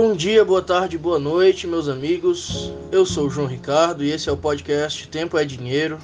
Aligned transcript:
Bom 0.00 0.14
dia, 0.14 0.44
boa 0.44 0.62
tarde, 0.62 0.96
boa 0.96 1.18
noite, 1.18 1.66
meus 1.66 1.88
amigos. 1.88 2.72
Eu 2.92 3.04
sou 3.04 3.26
o 3.26 3.30
João 3.30 3.48
Ricardo 3.48 4.04
e 4.04 4.12
esse 4.12 4.28
é 4.28 4.32
o 4.32 4.36
podcast 4.36 5.08
Tempo 5.08 5.36
é 5.36 5.44
Dinheiro. 5.44 5.98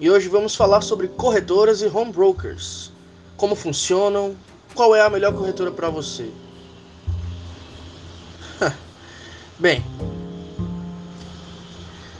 E 0.00 0.10
hoje 0.10 0.28
vamos 0.28 0.56
falar 0.56 0.80
sobre 0.80 1.06
corretoras 1.06 1.80
e 1.80 1.86
home 1.86 2.10
brokers. 2.10 2.90
Como 3.36 3.54
funcionam, 3.54 4.34
qual 4.74 4.92
é 4.92 5.02
a 5.02 5.08
melhor 5.08 5.32
corretora 5.34 5.70
para 5.70 5.88
você. 5.88 6.32
Bem, 9.56 9.84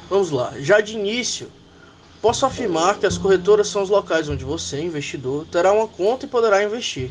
vamos 0.09 0.31
lá. 0.31 0.53
Já 0.61 0.81
de 0.81 0.95
início, 0.95 1.51
posso 2.23 2.47
afirmar 2.47 2.97
que 2.97 3.07
as 3.07 3.19
corretoras 3.19 3.67
são 3.67 3.83
os 3.83 3.91
locais 3.91 4.29
onde 4.29 4.45
você, 4.45 4.81
investidor, 4.81 5.45
terá 5.51 5.73
uma 5.73 5.89
conta 5.89 6.27
e 6.27 6.29
poderá 6.29 6.63
investir. 6.63 7.11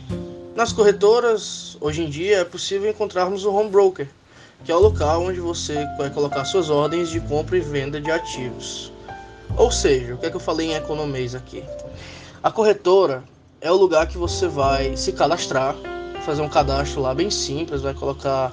Nas 0.57 0.73
corretoras, 0.73 1.77
hoje 1.79 2.01
em 2.01 2.09
dia, 2.09 2.39
é 2.39 2.43
possível 2.43 2.89
encontrarmos 2.89 3.45
o 3.45 3.53
home 3.53 3.69
broker, 3.69 4.09
que 4.65 4.71
é 4.71 4.75
o 4.75 4.79
local 4.79 5.21
onde 5.25 5.39
você 5.39 5.85
vai 5.99 6.09
colocar 6.09 6.45
suas 6.45 6.71
ordens 6.71 7.09
de 7.09 7.19
compra 7.19 7.57
e 7.57 7.59
venda 7.59 8.01
de 8.01 8.09
ativos. 8.09 8.91
Ou 9.55 9.69
seja, 9.69 10.15
o 10.15 10.17
que 10.17 10.25
é 10.25 10.31
que 10.31 10.35
eu 10.35 10.39
falei 10.39 10.71
em 10.71 10.73
economês 10.73 11.35
aqui? 11.35 11.63
A 12.41 12.49
corretora 12.49 13.23
é 13.61 13.71
o 13.71 13.75
lugar 13.75 14.07
que 14.07 14.17
você 14.17 14.47
vai 14.47 14.97
se 14.97 15.11
cadastrar, 15.11 15.75
fazer 16.25 16.41
um 16.41 16.49
cadastro 16.49 17.01
lá 17.01 17.13
bem 17.13 17.29
simples, 17.29 17.83
vai 17.83 17.93
colocar 17.93 18.51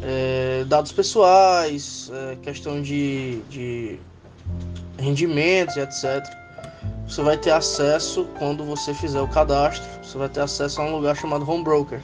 é, 0.00 0.62
dados 0.68 0.92
pessoais, 0.92 2.08
é, 2.14 2.36
questão 2.36 2.80
de, 2.80 3.40
de 3.50 3.98
rendimentos 4.96 5.76
etc 5.76 6.41
você 7.06 7.22
vai 7.22 7.36
ter 7.36 7.50
acesso 7.50 8.26
quando 8.38 8.64
você 8.64 8.94
fizer 8.94 9.20
o 9.20 9.28
cadastro, 9.28 9.86
você 10.02 10.16
vai 10.16 10.28
ter 10.28 10.40
acesso 10.40 10.80
a 10.80 10.84
um 10.84 10.96
lugar 10.96 11.16
chamado 11.16 11.48
Home 11.48 11.62
Broker, 11.62 12.00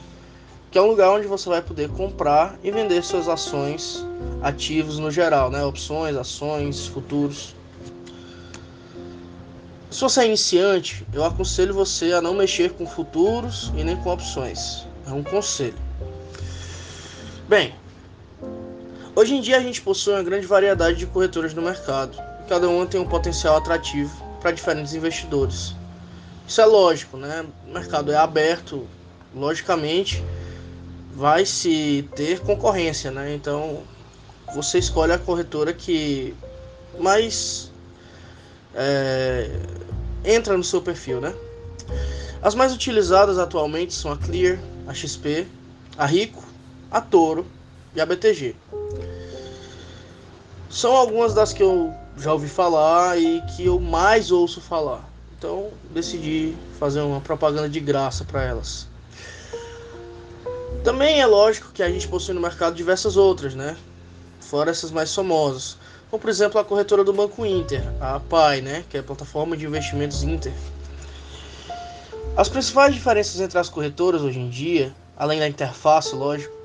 que 0.69 0.77
é 0.77 0.81
um 0.81 0.87
lugar 0.87 1.11
onde 1.11 1.27
você 1.27 1.49
vai 1.49 1.61
poder 1.61 1.89
comprar 1.89 2.57
e 2.63 2.69
vender 2.69 3.03
suas 3.03 3.27
ações, 3.27 4.05
ativos 4.41 4.99
no 4.99 5.09
geral, 5.09 5.49
né? 5.49 5.63
Opções, 5.63 6.15
ações, 6.15 6.85
futuros. 6.87 7.55
Se 9.89 10.01
você 10.01 10.21
é 10.21 10.25
iniciante, 10.27 11.05
eu 11.11 11.25
aconselho 11.25 11.73
você 11.73 12.13
a 12.13 12.21
não 12.21 12.35
mexer 12.35 12.73
com 12.73 12.85
futuros 12.85 13.71
e 13.75 13.83
nem 13.83 13.95
com 13.95 14.11
opções. 14.11 14.85
É 15.07 15.11
um 15.11 15.23
conselho. 15.23 15.73
Bem, 17.47 17.73
hoje 19.15 19.33
em 19.33 19.41
dia 19.41 19.57
a 19.57 19.61
gente 19.61 19.81
possui 19.81 20.13
uma 20.13 20.21
grande 20.21 20.45
variedade 20.45 20.99
de 20.99 21.07
corretoras 21.07 21.55
no 21.55 21.63
mercado. 21.63 22.15
Cada 22.47 22.69
uma 22.69 22.85
tem 22.85 23.01
um 23.01 23.07
potencial 23.07 23.57
atrativo 23.57 24.28
para 24.39 24.51
diferentes 24.51 24.93
investidores. 24.93 25.75
Isso 26.47 26.61
é 26.61 26.65
lógico, 26.65 27.17
né? 27.17 27.45
O 27.67 27.73
mercado 27.73 28.11
é 28.11 28.15
aberto, 28.15 28.87
logicamente 29.35 30.23
vai 31.13 31.45
se 31.45 32.07
ter 32.15 32.39
concorrência, 32.39 33.11
né? 33.11 33.33
Então 33.33 33.83
você 34.53 34.79
escolhe 34.79 35.11
a 35.11 35.17
corretora 35.17 35.73
que 35.73 36.33
mais 36.97 37.71
é, 38.73 39.49
entra 40.23 40.57
no 40.57 40.63
seu 40.63 40.81
perfil, 40.81 41.19
né? 41.19 41.33
As 42.41 42.55
mais 42.55 42.73
utilizadas 42.73 43.37
atualmente 43.37 43.93
são 43.93 44.11
a 44.11 44.17
Clear, 44.17 44.59
a 44.87 44.93
XP, 44.93 45.45
a 45.97 46.05
Rico, 46.05 46.43
a 46.89 47.01
Toro 47.01 47.45
e 47.93 47.99
a 47.99 48.05
BTG. 48.05 48.55
São 50.69 50.95
algumas 50.95 51.33
das 51.33 51.51
que 51.51 51.63
eu 51.63 51.93
já 52.19 52.33
ouvi 52.33 52.47
falar 52.47 53.17
e 53.17 53.41
que 53.55 53.65
eu 53.65 53.79
mais 53.79 54.31
ouço 54.31 54.59
falar. 54.59 55.07
Então 55.37 55.69
decidi 55.91 56.53
fazer 56.77 57.01
uma 57.01 57.21
propaganda 57.21 57.69
de 57.69 57.79
graça 57.79 58.25
para 58.25 58.43
elas. 58.43 58.87
Também 60.83 61.21
é 61.21 61.25
lógico 61.25 61.71
que 61.71 61.81
a 61.81 61.89
gente 61.89 62.07
possui 62.07 62.33
no 62.33 62.41
mercado 62.41 62.75
diversas 62.75 63.15
outras, 63.15 63.55
né? 63.55 63.77
Fora 64.41 64.71
essas 64.71 64.91
mais 64.91 65.13
famosas. 65.13 65.77
Como 66.09 66.19
por 66.19 66.29
exemplo 66.29 66.59
a 66.59 66.65
corretora 66.65 67.03
do 67.03 67.13
Banco 67.13 67.45
Inter, 67.45 67.83
a 68.01 68.19
PAI, 68.19 68.61
né? 68.61 68.83
Que 68.89 68.97
é 68.97 68.99
a 68.99 69.03
plataforma 69.03 69.55
de 69.55 69.65
investimentos 69.65 70.23
Inter. 70.23 70.53
As 72.35 72.49
principais 72.49 72.93
diferenças 72.93 73.39
entre 73.39 73.59
as 73.59 73.69
corretoras 73.69 74.21
hoje 74.21 74.39
em 74.39 74.49
dia, 74.49 74.93
além 75.17 75.39
da 75.39 75.47
interface, 75.47 76.15
lógico, 76.15 76.55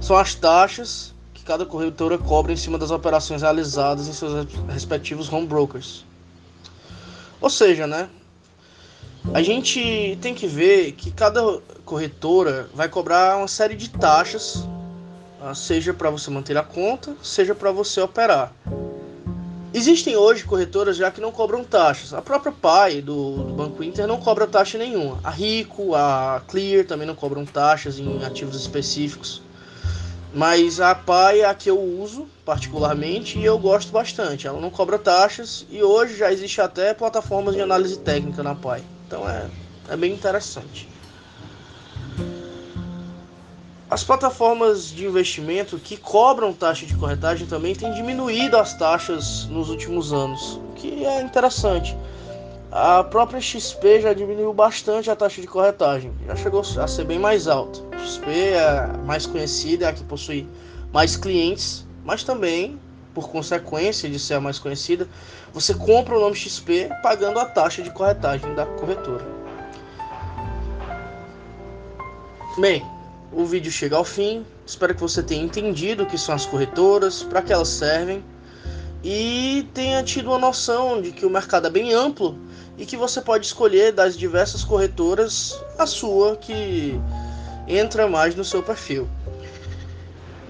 são 0.00 0.16
as 0.16 0.34
taxas 0.34 1.14
cada 1.46 1.64
corretora 1.64 2.18
cobra 2.18 2.52
em 2.52 2.56
cima 2.56 2.76
das 2.76 2.90
operações 2.90 3.40
realizadas 3.40 4.08
em 4.08 4.12
seus 4.12 4.46
respectivos 4.68 5.32
home 5.32 5.46
brokers. 5.46 6.04
Ou 7.40 7.48
seja, 7.48 7.86
né? 7.86 8.08
A 9.32 9.42
gente 9.42 10.18
tem 10.20 10.34
que 10.34 10.46
ver 10.46 10.92
que 10.92 11.10
cada 11.10 11.60
corretora 11.84 12.68
vai 12.74 12.88
cobrar 12.88 13.36
uma 13.36 13.48
série 13.48 13.76
de 13.76 13.90
taxas, 13.90 14.64
ah, 15.40 15.54
seja 15.54 15.94
para 15.94 16.10
você 16.10 16.30
manter 16.30 16.56
a 16.56 16.62
conta, 16.62 17.16
seja 17.22 17.54
para 17.54 17.70
você 17.70 18.00
operar. 18.00 18.52
Existem 19.74 20.16
hoje 20.16 20.44
corretoras 20.44 20.96
já 20.96 21.10
que 21.10 21.20
não 21.20 21.30
cobram 21.30 21.62
taxas. 21.62 22.14
A 22.14 22.22
própria 22.22 22.50
PAI 22.50 23.02
do, 23.02 23.44
do, 23.44 23.52
Banco 23.52 23.84
Inter 23.84 24.06
não 24.06 24.18
cobra 24.18 24.46
taxa 24.46 24.78
nenhuma. 24.78 25.18
A 25.22 25.30
Rico, 25.30 25.94
a 25.94 26.40
Clear 26.48 26.86
também 26.86 27.06
não 27.06 27.14
cobram 27.14 27.44
taxas 27.44 27.98
em 27.98 28.24
ativos 28.24 28.56
específicos. 28.56 29.42
Mas 30.36 30.82
a 30.82 30.94
PAI 30.94 31.40
é 31.40 31.44
a 31.46 31.54
que 31.54 31.70
eu 31.70 31.80
uso 31.80 32.28
particularmente 32.44 33.38
e 33.38 33.44
eu 33.46 33.58
gosto 33.58 33.90
bastante. 33.90 34.46
Ela 34.46 34.60
não 34.60 34.68
cobra 34.68 34.98
taxas 34.98 35.64
e 35.70 35.82
hoje 35.82 36.14
já 36.14 36.30
existe 36.30 36.60
até 36.60 36.92
plataformas 36.92 37.54
de 37.54 37.62
análise 37.62 37.98
técnica 37.98 38.42
na 38.42 38.54
PAI. 38.54 38.84
Então 39.06 39.26
é, 39.26 39.46
é 39.88 39.96
bem 39.96 40.12
interessante. 40.12 40.86
As 43.88 44.04
plataformas 44.04 44.90
de 44.90 45.06
investimento 45.06 45.78
que 45.78 45.96
cobram 45.96 46.52
taxa 46.52 46.84
de 46.84 46.94
corretagem 46.94 47.46
também 47.46 47.74
têm 47.74 47.94
diminuído 47.94 48.58
as 48.58 48.74
taxas 48.74 49.46
nos 49.46 49.70
últimos 49.70 50.12
anos, 50.12 50.56
o 50.56 50.74
que 50.74 51.06
é 51.06 51.22
interessante. 51.22 51.96
A 52.78 53.02
própria 53.02 53.40
XP 53.40 54.02
já 54.02 54.12
diminuiu 54.12 54.52
bastante 54.52 55.10
a 55.10 55.16
taxa 55.16 55.40
de 55.40 55.46
corretagem, 55.46 56.12
já 56.26 56.36
chegou 56.36 56.60
a 56.60 56.86
ser 56.86 57.04
bem 57.04 57.18
mais 57.18 57.48
alta. 57.48 57.80
XP 57.98 58.30
é 58.30 58.86
mais 59.06 59.24
conhecida, 59.24 59.86
é 59.86 59.88
a 59.88 59.92
que 59.94 60.04
possui 60.04 60.46
mais 60.92 61.16
clientes, 61.16 61.86
mas 62.04 62.22
também, 62.22 62.78
por 63.14 63.30
consequência 63.30 64.10
de 64.10 64.18
ser 64.18 64.34
a 64.34 64.42
mais 64.42 64.58
conhecida, 64.58 65.08
você 65.54 65.72
compra 65.72 66.18
o 66.18 66.20
nome 66.20 66.36
XP 66.36 66.90
pagando 67.02 67.38
a 67.38 67.46
taxa 67.46 67.80
de 67.80 67.88
corretagem 67.88 68.54
da 68.54 68.66
corretora. 68.66 69.24
Bem, 72.58 72.84
o 73.32 73.46
vídeo 73.46 73.72
chega 73.72 73.96
ao 73.96 74.04
fim. 74.04 74.44
Espero 74.66 74.94
que 74.94 75.00
você 75.00 75.22
tenha 75.22 75.42
entendido 75.42 76.02
o 76.02 76.06
que 76.06 76.18
são 76.18 76.34
as 76.34 76.44
corretoras, 76.44 77.22
para 77.22 77.40
que 77.40 77.54
elas 77.54 77.68
servem 77.68 78.22
e 79.08 79.68
tenha 79.72 80.02
tido 80.02 80.30
uma 80.30 80.38
noção 80.38 81.00
de 81.00 81.12
que 81.12 81.24
o 81.24 81.30
mercado 81.30 81.68
é 81.68 81.70
bem 81.70 81.94
amplo 81.94 82.36
e 82.76 82.84
que 82.84 82.96
você 82.96 83.20
pode 83.20 83.46
escolher 83.46 83.92
das 83.92 84.16
diversas 84.16 84.64
corretoras 84.64 85.56
a 85.78 85.86
sua 85.86 86.34
que 86.34 87.00
entra 87.68 88.08
mais 88.08 88.34
no 88.34 88.44
seu 88.44 88.64
perfil. 88.64 89.08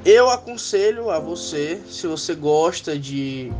Eu 0.06 0.30
aconselho 0.30 1.10
a 1.10 1.18
você, 1.18 1.82
se 1.86 2.06
você 2.06 2.34
gosta 2.34 2.98
de, 2.98 3.52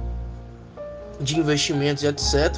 de 1.20 1.38
investimentos 1.38 2.02
e 2.02 2.06
etc., 2.06 2.56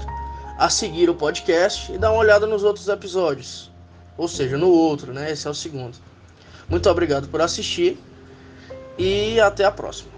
a 0.56 0.70
seguir 0.70 1.10
o 1.10 1.16
podcast 1.16 1.92
e 1.92 1.98
dar 1.98 2.12
uma 2.12 2.20
olhada 2.20 2.46
nos 2.46 2.62
outros 2.62 2.86
episódios. 2.86 3.68
Ou 4.16 4.28
seja, 4.28 4.56
no 4.56 4.68
outro, 4.68 5.12
né? 5.12 5.32
Esse 5.32 5.48
é 5.48 5.50
o 5.50 5.54
segundo. 5.54 5.98
Muito 6.68 6.88
obrigado 6.88 7.26
por 7.26 7.40
assistir 7.40 7.98
e 8.96 9.40
até 9.40 9.64
a 9.64 9.72
próxima. 9.72 10.17